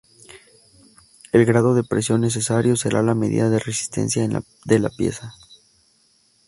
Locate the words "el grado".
1.31-1.75